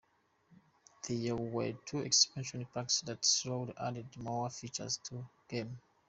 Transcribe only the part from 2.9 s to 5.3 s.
that slowly added more features to the